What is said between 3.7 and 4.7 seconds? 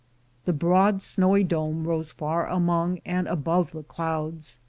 the clouds.